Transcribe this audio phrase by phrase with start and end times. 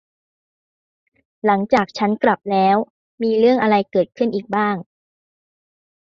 [1.45, 2.77] หลังจากฉับกลับแล้ว
[3.21, 4.75] มีเรื่องอะไรเกิดขึ้นอีกบ้าง